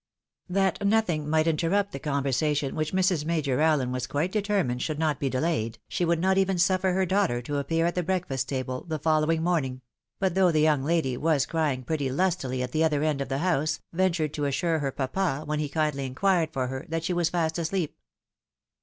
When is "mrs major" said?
2.91-3.61